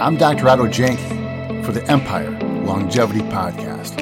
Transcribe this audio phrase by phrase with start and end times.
[0.00, 0.48] I'm Dr.
[0.48, 2.30] Otto Janke for the Empire
[2.62, 3.96] Longevity Podcast.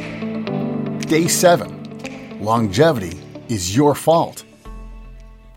[1.09, 3.19] Day 7 Longevity
[3.49, 4.45] is your fault.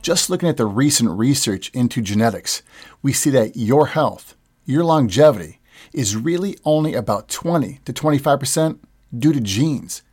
[0.02, 2.64] Just looking at the recent research into genetics,
[3.02, 5.60] we see that your health, your longevity,
[5.92, 8.80] is really only about 20 to 25%
[9.20, 10.04] due to genes.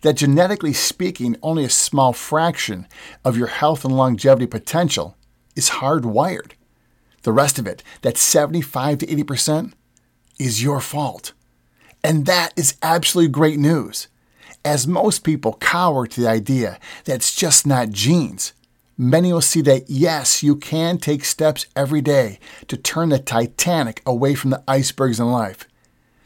[0.00, 2.88] That genetically speaking, only a small fraction
[3.26, 5.18] of your health and longevity potential
[5.54, 6.52] is hardwired.
[7.26, 9.72] The rest of it, that 75 to 80%,
[10.38, 11.32] is your fault.
[12.04, 14.06] And that is absolutely great news.
[14.64, 18.52] As most people cower to the idea that it's just not genes,
[18.96, 24.02] many will see that yes, you can take steps every day to turn the Titanic
[24.06, 25.66] away from the icebergs in life.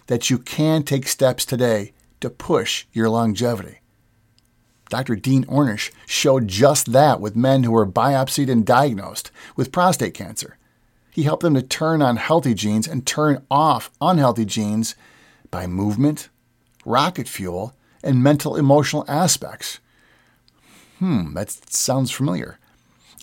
[0.08, 3.78] That you can take steps today to push your longevity.
[4.90, 5.16] Dr.
[5.16, 10.58] Dean Ornish showed just that with men who were biopsied and diagnosed with prostate cancer.
[11.10, 14.94] He helped them to turn on healthy genes and turn off unhealthy genes
[15.50, 16.28] by movement,
[16.84, 19.80] rocket fuel, and mental emotional aspects.
[20.98, 22.58] Hmm, that sounds familiar.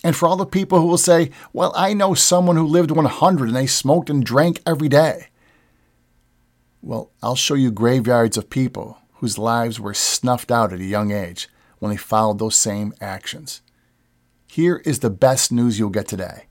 [0.04, 3.48] And for all the people who will say, well, I know someone who lived 100
[3.48, 5.28] and they smoked and drank every day.
[6.82, 11.10] Well, I'll show you graveyards of people whose lives were snuffed out at a young
[11.10, 11.48] age
[11.80, 13.60] when they followed those same actions.
[14.46, 16.44] Here is the best news you'll get today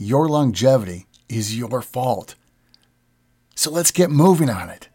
[0.00, 2.34] your longevity is your fault.
[3.54, 4.88] So let's get moving on it.